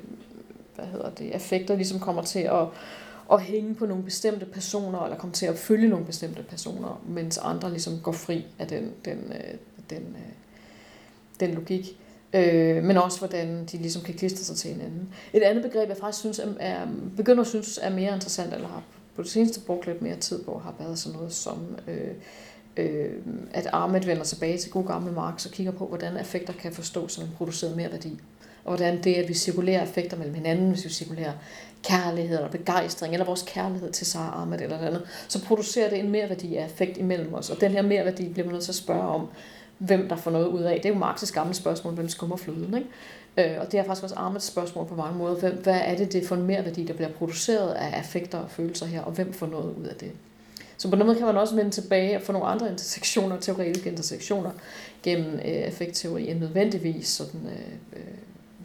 [0.75, 2.67] hvad hedder det, effekter ligesom kommer til at,
[3.31, 7.38] at hænge på nogle bestemte personer, eller kommer til at følge nogle bestemte personer, mens
[7.38, 9.57] andre ligesom går fri af den, den, øh,
[9.89, 10.31] den øh,
[11.41, 11.97] den logik.
[12.34, 15.10] Øh, men også hvordan de ligesom kan klistre sig til hinanden.
[15.34, 18.67] Et andet begreb, jeg faktisk synes er, er, begynder at synes er mere interessant, eller
[18.67, 18.84] har
[19.15, 22.12] på det seneste brugt lidt mere tid på, har været sådan noget som, øh,
[22.78, 23.12] øh,
[23.54, 27.12] at Ahmed vender tilbage til god gamle Marx og kigger på, hvordan effekter kan forstås
[27.12, 28.20] som produceret mere værdi.
[28.63, 31.34] Og hvordan det, at vi cirkulerer effekter mellem hinanden, hvis vi cirkulerer
[31.84, 36.10] kærlighed eller begejstring, eller vores kærlighed til Sarah Ahmed eller andet, så producerer det en
[36.10, 37.50] mere værdi af effekt imellem os.
[37.50, 39.28] Og den her mere værdi bliver man nødt til at spørge om,
[39.82, 40.80] hvem der får noget ud af.
[40.84, 42.78] Det er jo Marx' gamle spørgsmål, hvem skummer fløden.
[42.78, 43.54] Ikke?
[43.54, 45.36] Øh, og det er faktisk også Armets spørgsmål på mange måder.
[45.36, 48.52] Hvem, hvad er det, det for en mere værdi, der bliver produceret af affekter og
[48.52, 50.12] følelser her, og hvem får noget ud af det?
[50.78, 53.89] Så på den måde kan man også vende tilbage og få nogle andre intersektioner, teoretiske
[53.89, 54.52] intersektioner,
[55.04, 58.17] gennem øh, effektteori, end nødvendigvis sådan, øh, øh,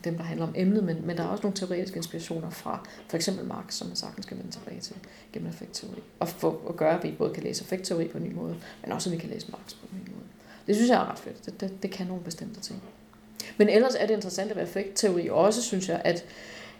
[0.05, 3.17] dem, der handler om emnet, men, men der er også nogle teoretiske inspirationer fra for
[3.17, 4.97] eksempel Marx, som man sagtens kan vende tilbage til
[5.33, 6.03] gennem effektteori.
[6.21, 8.93] Og for at gøre, at vi både kan læse effektteori på en ny måde, men
[8.93, 9.86] også at vi kan læse Marx på.
[10.67, 11.47] Det synes jeg er ret fedt.
[11.47, 12.83] Det, det, det kan nogle bestemte ting.
[13.57, 16.25] Men ellers er det interessant at være effektteori også, synes jeg, at,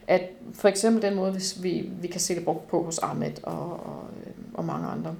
[0.07, 0.22] at
[0.55, 3.72] for eksempel den måde, hvis vi, vi kan se det brugt på hos Ahmed og,
[3.72, 5.14] og, øh, og mange andre,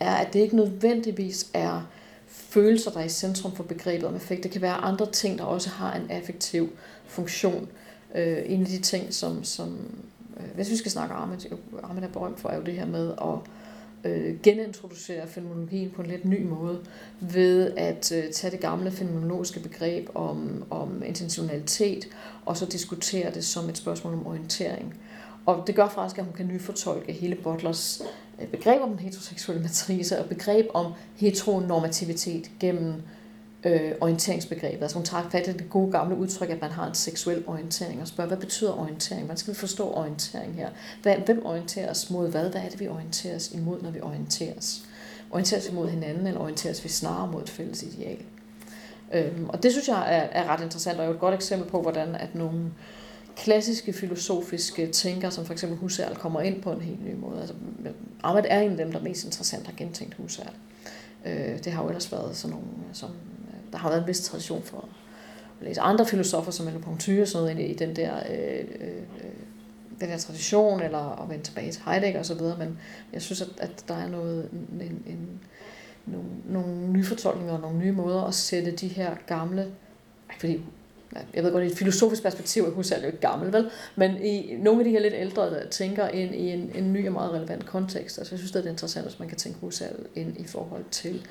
[0.00, 1.82] er, at det ikke nødvendigvis er
[2.26, 4.42] følelser, der er i centrum for begrebet om effekt.
[4.42, 6.70] Det kan være andre ting, der også har en affektiv
[7.06, 7.68] funktion.
[8.14, 9.78] Øh, en af de ting, som, som
[10.36, 11.38] øh, hvis vi skal snakke Ahmed,
[11.84, 13.38] Ahmed er berømt for, er jo det her med at
[14.04, 16.80] øh, genintroducere fenomenologien på en lidt ny måde,
[17.20, 22.08] ved at øh, tage det gamle fenomenologiske begreb om, om intentionalitet,
[22.44, 24.94] og så diskutere det som et spørgsmål om orientering.
[25.46, 28.02] Og det gør faktisk, at hun kan nyfortolke hele Butlers
[28.40, 32.94] øh, begreb om den heteroseksuelle matrice og begreb om heteronormativitet gennem
[33.66, 34.82] øh, orienteringsbegrebet.
[34.82, 38.00] Altså hun tager fat i det gode gamle udtryk, at man har en seksuel orientering,
[38.00, 39.24] og spørger, hvad betyder orientering?
[39.24, 40.68] Hvordan skal vi forstå orientering her?
[41.02, 42.50] Hvad, hvem orienteres mod hvad?
[42.50, 44.82] Hvad er det, vi orienteres imod, når vi orienteres?
[45.30, 48.18] Orienteres vi mod hinanden, eller orienteres vi snarere mod et fælles ideal?
[49.14, 51.70] Øhm, og det synes jeg er, er ret interessant, og er jo et godt eksempel
[51.70, 52.70] på, hvordan at nogle
[53.36, 57.40] klassiske filosofiske tænkere, som for eksempel Husserl, kommer ind på en helt ny måde.
[57.40, 57.54] Altså,
[58.22, 60.52] Ahmed er en af dem, der er mest interessant har gentænkt Husserl.
[61.26, 63.10] Øh, det har jo ellers været sådan nogle, som,
[63.76, 64.88] der har været en vis tradition for
[65.60, 69.02] at læse andre filosofer, som Merleau-Ponty og sådan noget, i den der, øh, øh,
[70.00, 72.78] den der tradition, eller at vende tilbage til Heidegger osv., men
[73.12, 75.40] jeg synes, at, at der er noget, en, en,
[76.06, 79.66] nogle, nogle nye fortolkninger og nogle nye måder at sætte de her gamle,
[80.40, 80.60] fordi
[81.34, 83.70] jeg ved godt, i et filosofisk perspektiv er Husserl jo ikke gammel, vel?
[83.96, 87.06] Men i nogle af de her lidt ældre, der tænker ind i en, en ny
[87.06, 88.18] og meget relevant kontekst.
[88.18, 91.26] Altså jeg synes, det er interessant, hvis man kan tænke Husserl ind i forhold til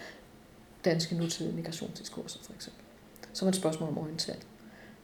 [0.86, 2.82] danske nutidige migrationsdiskurser, for eksempel.
[3.34, 4.44] Som et spørgsmål om orientering.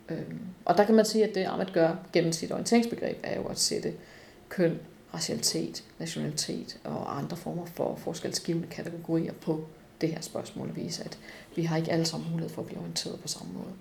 [0.10, 3.48] Øhm, og der kan man sige, at det Ahmed gør gennem sit orienteringsbegreb, er jo
[3.48, 3.94] at sætte
[4.50, 4.80] køn,
[5.13, 9.67] racialitet, nationalitet og andre former for forskelsgivende kategorier på
[10.02, 11.20] det her spørgsmål og vise, at
[11.56, 13.74] vi har ikke alle sammen mulighed for at blive orienteret på samme måde.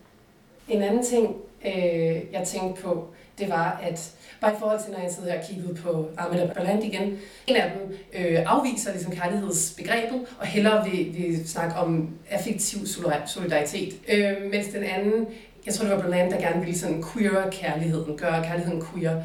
[0.71, 3.07] En anden ting, øh, jeg tænkte på,
[3.39, 6.49] det var, at bare i forhold til, når jeg sidder her og kigger på Ahmed
[6.55, 12.11] Baland igen, en af dem øh, afviser ligesom kærlighedsbegrebet, og hellere vil, vil snakke om
[12.31, 12.87] affektiv
[13.27, 13.95] solidaritet.
[14.09, 15.27] Øh, mens den anden,
[15.67, 19.23] jeg tror det var Baland, der gerne ville sådan queer kærligheden, gøre kærligheden queer.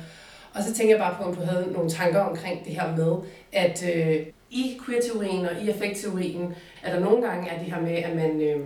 [0.53, 3.15] Og så tænker jeg bare på, om du havde nogle tanker omkring det her med,
[3.53, 7.95] at øh, i queer-teorien og i affektteorien, er der nogle gange er det her med,
[7.97, 8.65] at man, øh,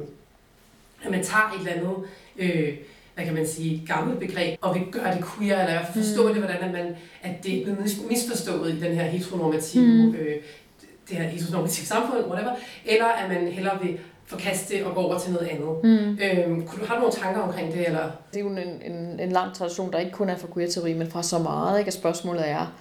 [1.03, 1.97] at man tager et eller andet
[2.37, 2.73] øh,
[3.19, 6.33] hvad kan man sige, gammelt begreb, og vi gør det queer, eller forstå mm.
[6.33, 10.15] det, hvordan at, man, at det er blevet misforstået i den her heteronormative, mm.
[10.15, 10.35] øh,
[11.09, 12.51] det her heteronormative samfund, whatever,
[12.85, 15.83] eller at man hellere vil forkaste det og gå over til noget andet.
[15.83, 16.19] Mm.
[16.23, 17.87] Øhm, kunne du have nogle tanker omkring det?
[17.87, 18.11] Eller?
[18.33, 21.11] Det er jo en, en, en lang tradition, der ikke kun er for queer-teori, men
[21.11, 21.87] fra så meget, ikke?
[21.87, 22.73] at spørgsmålet er,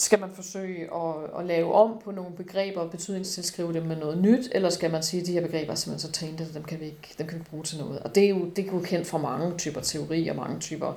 [0.00, 4.18] skal man forsøge at, at lave om på nogle begreber og betydningstilskrive dem med noget
[4.18, 6.64] nyt, eller skal man sige, at de her begreber er simpelthen så tænkte, at dem
[6.64, 7.98] kan vi ikke, dem kan vi bruge til noget.
[7.98, 10.92] Og det er jo, det er jo kendt fra mange typer teori og mange typer,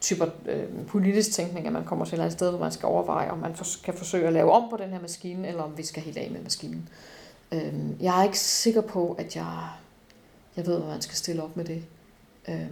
[0.00, 3.38] typer øh, politisk tænkning, at man kommer til et sted, hvor man skal overveje, om
[3.38, 6.02] man for, kan forsøge at lave om på den her maskine, eller om vi skal
[6.02, 6.88] helt af med maskinen.
[7.52, 9.68] Øh, jeg er ikke sikker på, at jeg,
[10.56, 11.84] jeg ved, hvad man skal stille op med det.
[12.48, 12.66] Øh,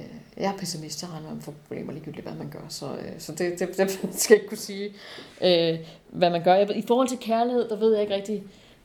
[0.00, 2.66] Øh, jeg er pessimist, jeg regner med, at problemer ligegyldigt, hvad man gør.
[2.68, 4.92] Så, øh, så det, det, det skal jeg ikke kunne sige,
[5.42, 6.54] øh, hvad man gør.
[6.54, 8.42] Jeg, I forhold til kærlighed, der ved jeg ikke rigtig,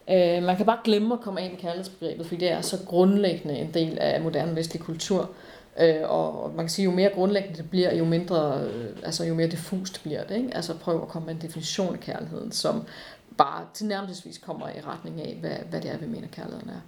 [0.10, 3.58] øh, man kan bare glemme at komme af med kærlighedsbegrebet, fordi det er så grundlæggende
[3.58, 5.30] en del af moderne vestlig kultur.
[5.80, 9.34] Øh, og man kan sige, jo mere grundlæggende det bliver, jo mindre, øh, altså jo
[9.34, 10.36] mere diffust bliver det.
[10.36, 10.56] Ikke?
[10.56, 12.84] Altså prøv at komme med en definition af kærligheden, som
[13.38, 16.82] bare tilnærmelsesvis kommer i retning af, hvad, hvad det er, vi mener kærligheden er.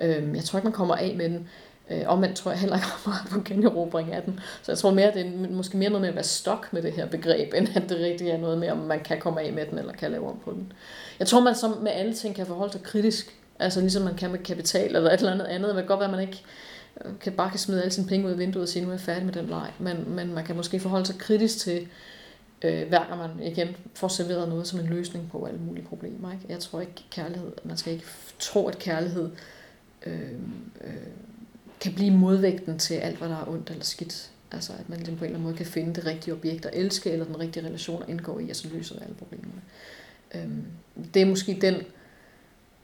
[0.00, 1.48] Øh, jeg tror ikke, man kommer af med den.
[1.90, 4.40] Øh, omvendt tror jeg heller ikke meget på generobring af den.
[4.62, 6.92] Så jeg tror mere, det er måske mere noget med at være stok med det
[6.92, 9.66] her begreb, end at det rigtig er noget med, om man kan komme af med
[9.66, 10.72] den, eller kan lave om på den.
[11.18, 13.36] Jeg tror, man som med alle ting kan forholde sig kritisk.
[13.58, 15.68] Altså ligesom man kan med kapital eller et eller andet andet.
[15.68, 16.42] Det kan godt være, at man ikke
[17.04, 18.92] øh, kan bare kan smide alle sine penge ud af vinduet og sige, nu er
[18.92, 19.72] jeg færdig med den leg.
[19.78, 21.88] Men, men man kan måske forholde sig kritisk til,
[22.62, 26.32] øh, hver gang man igen får serveret noget som en løsning på alle mulige problemer.
[26.32, 26.44] Ikke?
[26.48, 28.06] Jeg tror ikke kærlighed, man skal ikke
[28.38, 29.30] tro, at kærlighed
[30.06, 30.32] øh,
[30.84, 30.92] øh,
[31.80, 34.30] kan blive modvægten til alt, hvad der er ondt eller skidt.
[34.52, 36.74] Altså at man ligesom på en eller anden måde kan finde det rigtige objekt at
[36.74, 39.62] elske, eller den rigtige relation at indgå i, og så løser alle problemerne.
[40.34, 40.64] Øhm,
[41.14, 41.74] det er måske den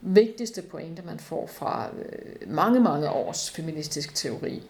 [0.01, 4.63] vigtigste pointe, man får fra øh, mange, mange års feministisk teori,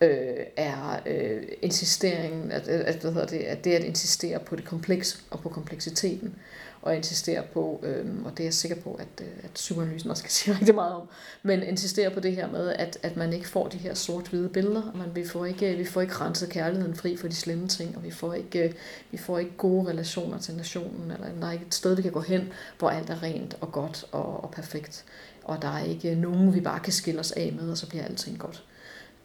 [0.00, 4.64] øh, er øh, insisteringen, at, at, hvad hedder det, at det at insistere på det
[4.64, 6.34] komplekse og på kompleksiteten
[6.82, 10.20] og insistere på, øh, og det er jeg sikker på, at, øh, at psykoanalysen også
[10.20, 11.08] skal sige rigtig meget om,
[11.42, 14.82] men insistere på det her med, at, at man ikke får de her sort-hvide billeder,
[14.94, 18.04] man, vi, får ikke, vi får ikke renset kærligheden fri for de slemme ting, og
[18.04, 18.72] vi får ikke, øh,
[19.10, 22.12] vi får ikke gode relationer til nationen, eller der er ikke et sted, vi kan
[22.12, 25.04] gå hen, hvor alt er rent og godt og, og perfekt,
[25.44, 28.04] og der er ikke nogen, vi bare kan skille os af med, og så bliver
[28.04, 28.64] alting godt.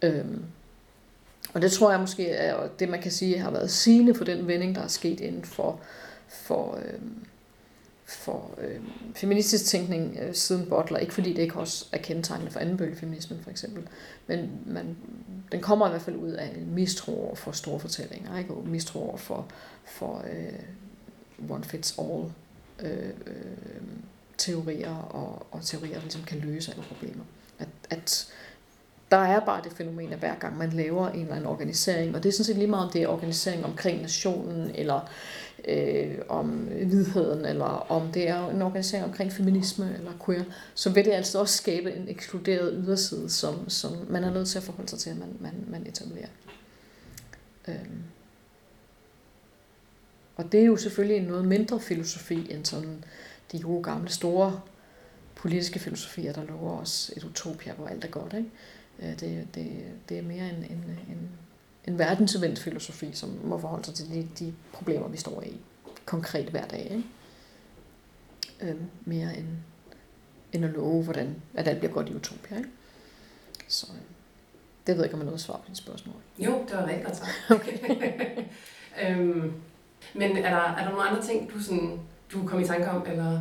[0.02, 0.46] Øhm,
[1.54, 4.48] og det tror jeg måske er det, man kan sige har været sigende for den
[4.48, 5.80] vending, der er sket inden for,
[6.28, 7.26] for øhm,
[8.06, 8.80] for øh,
[9.16, 10.98] feministisk tænkning øh, siden Butler.
[10.98, 13.88] Ikke fordi det ikke også er kendetegnende for anden bølgefeminismen for eksempel,
[14.28, 14.98] men man,
[15.52, 18.54] den kommer i hvert fald ud af en mistro over for store fortællinger, ikke?
[18.54, 19.48] og mistro over for,
[19.86, 22.32] for øh, one fits all
[22.80, 23.82] øh, øh,
[24.38, 27.24] teorier og, og teorier, der ligesom kan løse alle problemer.
[27.60, 28.28] At, at
[29.12, 32.24] der er bare det fænomen, at hver gang man laver en eller anden organisering, og
[32.24, 35.10] det er sådan set lige meget om det er organisering omkring nationen, eller øh,
[35.68, 36.50] øh, om
[36.86, 41.40] hvidheden, eller om det er en organisering omkring feminisme eller queer, så vil det altså
[41.40, 45.10] også skabe en ekskluderet yderside, som, som man er nødt til at forholde sig til,
[45.10, 46.28] at man, man, man etablerer.
[47.68, 48.04] Øhm.
[50.36, 53.04] Og det er jo selvfølgelig en noget mindre filosofi end sådan
[53.52, 54.62] de gode gamle store
[55.36, 58.34] politiske filosofier, der lover os et utopia, hvor alt er godt.
[58.34, 58.50] Ikke?
[59.00, 59.72] Øh, det, det,
[60.10, 61.30] det er mere en, en, en,
[61.88, 65.58] en verdensvendt filosofi, som må forholde sig til de, de problemer, vi står i
[66.06, 66.92] konkret hver dag.
[66.92, 67.04] Ikke?
[68.62, 69.48] Øh, mere end,
[70.54, 72.58] end at love, hvordan, at alt bliver godt i utopia.
[72.58, 72.70] Ikke?
[73.68, 74.02] Så øh,
[74.88, 76.16] det ved jeg ikke, om jeg noget svar på dit spørgsmål.
[76.40, 77.28] Jo, det var rigtig godt svar.
[77.56, 77.78] Okay.
[79.04, 79.54] øhm,
[80.14, 82.00] men er der, er der nogle andre ting, du, sådan,
[82.34, 83.40] du kom i tanke om, eller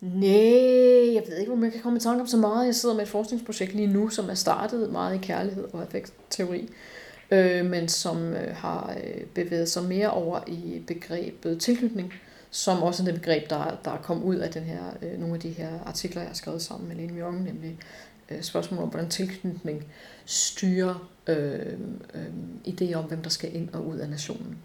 [0.00, 2.66] Nej, jeg ved ikke, om jeg kan komme i tanke om så meget.
[2.66, 6.68] Jeg sidder med et forskningsprojekt lige nu, som er startet meget i kærlighed og effektteori,
[7.30, 12.12] øh, men som øh, har øh, bevæget sig mere over i begrebet tilknytning,
[12.50, 15.34] som også er det begreb, der, der er kommet ud af den her, øh, nogle
[15.34, 17.78] af de her artikler, jeg har skrevet sammen med Lene Mjørgen, nemlig
[18.30, 19.84] øh, spørgsmålet om, hvordan tilknytning
[20.24, 21.72] styrer øh,
[22.14, 22.26] øh,
[22.66, 24.58] idéer om, hvem der skal ind og ud af nationen.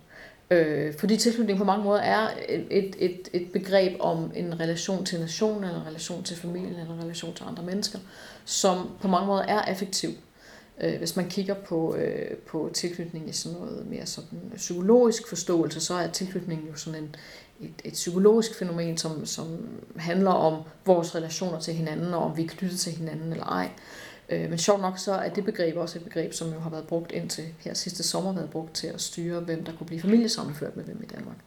[0.51, 5.19] Øh, fordi tilknytning på mange måder er et, et, et begreb om en relation til
[5.19, 7.99] nationen, eller en relation til familien, eller en relation til andre mennesker,
[8.45, 10.09] som på mange måder er effektiv.
[10.83, 15.79] Øh, hvis man kigger på, øh, på tilknytning i sådan noget mere sådan psykologisk forståelse,
[15.79, 17.15] så er tilknytningen jo sådan en,
[17.61, 22.43] et, et psykologisk fænomen, som, som handler om vores relationer til hinanden, og om vi
[22.43, 23.69] er knyttet til hinanden eller ej.
[24.29, 26.87] Øh, men sjovt nok så er det begreb også et begreb, som jo har været
[26.87, 30.75] brugt indtil her sidste sommer, været brugt til at styre, hvem der kunne blive familiesammenført
[30.75, 31.37] med hvem i Danmark.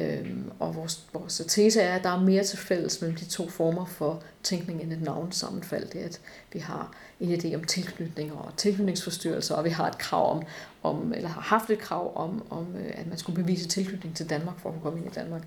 [0.00, 3.48] Øhm, og vores, vores tese er, at der er mere til fælles mellem de to
[3.48, 5.86] former for tænkning end et navnsammenfald.
[5.88, 6.20] Det er, at
[6.52, 10.42] vi har en idé om tilknytning og tilknytningsforstyrrelser, og vi har et krav om,
[10.82, 14.30] om eller har haft et krav om, om, øh, at man skulle bevise tilknytning til
[14.30, 15.42] Danmark for at kunne komme ind i Danmark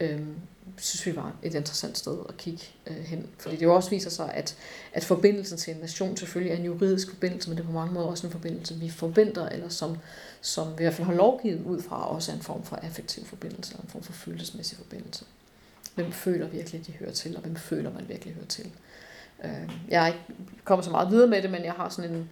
[0.00, 0.20] øh,
[0.76, 3.26] synes vi var et interessant sted at kigge øh, hen.
[3.38, 4.56] Fordi det jo også viser sig, at,
[4.92, 7.94] at forbindelsen til en nation selvfølgelig er en juridisk forbindelse, men det er på mange
[7.94, 9.98] måder også en forbindelse, vi forventer, eller som,
[10.40, 13.24] som vi i hvert fald har lovgivet ud fra, også er en form for affektiv
[13.24, 15.24] forbindelse, eller en form for følelsesmæssig forbindelse.
[15.94, 18.70] Hvem føler virkelig, de hører til, og hvem føler man virkelig hører til.
[19.44, 20.20] Øh, jeg er ikke
[20.64, 22.30] kommet så meget videre med det, men jeg har sådan en,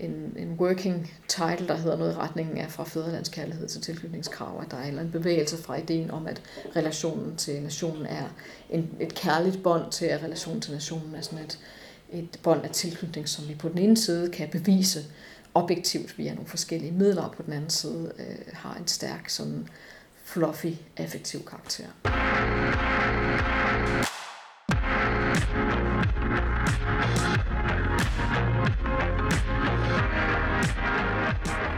[0.00, 4.70] en, en working title, der hedder noget i retningen af fra fædrelandskærlighed til tilknytningskrav, at
[4.70, 6.42] der er en bevægelse fra ideen om, at
[6.76, 8.24] relationen til nationen er
[8.70, 11.58] en, et kærligt bånd til, at relationen til nationen er sådan et,
[12.12, 15.00] et bånd af tilknytning, som vi på den ene side kan bevise
[15.54, 19.68] objektivt via nogle forskellige midler, og på den anden side øh, har en stærk sådan
[20.24, 21.86] fluffy, affektiv karakter.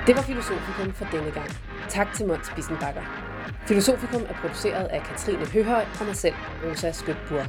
[0.08, 1.50] Det var Filosofikum for denne gang.
[1.88, 3.00] Tak til Måns Bissenbakker.
[3.66, 7.42] Filosofikum er produceret af Katrine Høhøj og mig selv, Rosa Skøbur.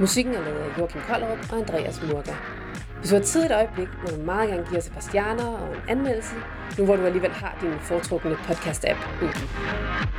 [0.00, 2.32] Musikken er lavet af Joachim Kollerup og Andreas Murga.
[2.98, 5.46] Hvis du har tid et øjeblik, må du meget gerne give os et par stjerner
[5.46, 6.34] og en anmeldelse,
[6.78, 9.28] nu hvor du alligevel har din foretrukne podcast-app åben.
[9.28, 10.10] Okay.